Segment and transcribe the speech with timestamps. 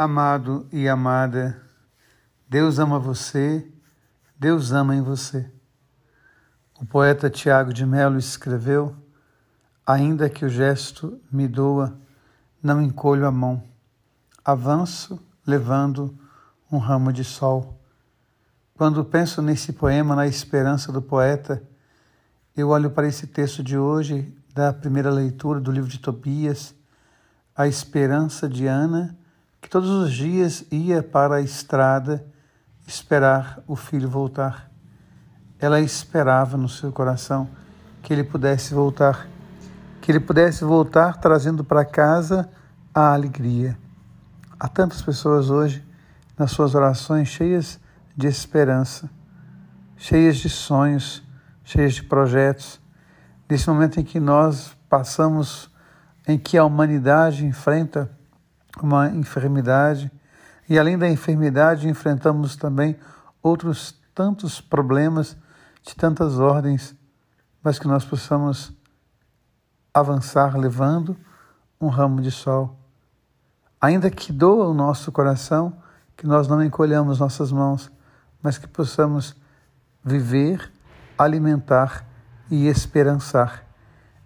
[0.00, 1.60] Amado e amada,
[2.48, 3.68] Deus ama você,
[4.38, 5.50] Deus ama em você.
[6.80, 8.94] O poeta Tiago de Melo escreveu:
[9.84, 11.98] Ainda que o gesto me doa,
[12.62, 13.60] não encolho a mão.
[14.44, 16.16] Avanço levando
[16.70, 17.82] um ramo de sol.
[18.76, 21.60] Quando penso nesse poema, na esperança do poeta,
[22.56, 26.72] eu olho para esse texto de hoje, da primeira leitura do livro de Tobias,
[27.52, 29.18] a esperança de Ana
[29.60, 32.24] que todos os dias ia para a estrada
[32.86, 34.70] esperar o filho voltar.
[35.58, 37.48] Ela esperava no seu coração
[38.02, 39.28] que ele pudesse voltar,
[40.00, 42.48] que ele pudesse voltar trazendo para casa
[42.94, 43.76] a alegria.
[44.58, 45.84] Há tantas pessoas hoje
[46.38, 47.78] nas suas orações cheias
[48.16, 49.10] de esperança,
[49.96, 51.22] cheias de sonhos,
[51.64, 52.80] cheias de projetos.
[53.50, 55.70] Nesse momento em que nós passamos,
[56.26, 58.10] em que a humanidade enfrenta
[58.82, 60.10] uma enfermidade,
[60.68, 62.96] e além da enfermidade, enfrentamos também
[63.42, 65.36] outros tantos problemas
[65.82, 66.94] de tantas ordens,
[67.62, 68.72] mas que nós possamos
[69.92, 71.16] avançar levando
[71.80, 72.78] um ramo de sol.
[73.80, 75.72] Ainda que doa o nosso coração,
[76.16, 77.90] que nós não encolhamos nossas mãos,
[78.42, 79.36] mas que possamos
[80.04, 80.70] viver,
[81.16, 82.04] alimentar
[82.50, 83.64] e esperançar.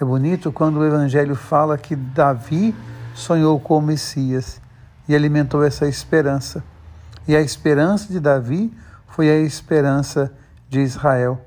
[0.00, 2.74] É bonito quando o Evangelho fala que Davi
[3.14, 4.60] sonhou com o Messias
[5.08, 6.62] e alimentou essa esperança.
[7.26, 8.72] E a esperança de Davi
[9.08, 10.32] foi a esperança
[10.68, 11.40] de Israel.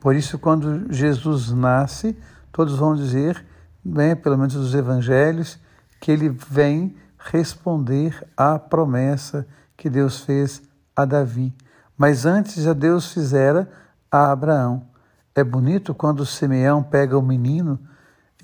[0.00, 2.16] Por isso, quando Jesus nasce,
[2.50, 3.44] todos vão dizer,
[3.84, 5.58] bem, pelo menos os evangelhos,
[6.00, 10.62] que ele vem responder à promessa que Deus fez
[10.96, 11.54] a Davi.
[11.96, 13.70] Mas antes já Deus fizera
[14.10, 14.86] a Abraão.
[15.34, 17.78] É bonito quando Simeão pega o menino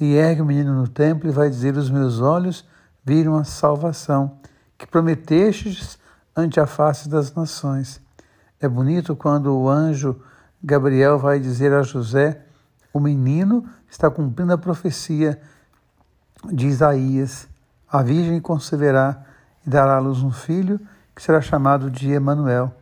[0.00, 2.64] e ergue o menino no templo e vai dizer: Os meus olhos
[3.04, 4.38] viram a salvação
[4.76, 5.98] que prometestes
[6.36, 8.00] ante a face das nações.
[8.60, 10.20] É bonito quando o anjo
[10.62, 12.44] Gabriel vai dizer a José:
[12.92, 15.40] O menino está cumprindo a profecia
[16.52, 17.48] de Isaías.
[17.90, 19.24] A Virgem conceberá
[19.66, 20.80] e dará à luz um filho
[21.14, 22.72] que será chamado de Emanuel.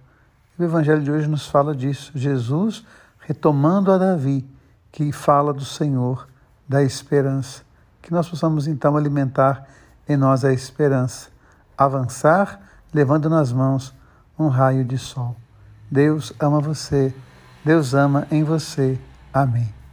[0.58, 2.12] O Evangelho de hoje nos fala disso.
[2.14, 2.84] Jesus
[3.20, 4.48] retomando a Davi,
[4.92, 6.26] que fala do Senhor
[6.68, 7.62] da esperança.
[8.02, 9.66] Que nós possamos então alimentar
[10.08, 11.28] em nós a esperança,
[11.76, 12.60] avançar
[12.92, 13.94] levando nas mãos
[14.38, 15.36] um raio de sol.
[15.90, 17.14] Deus ama você,
[17.64, 18.98] Deus ama em você.
[19.32, 19.85] Amém.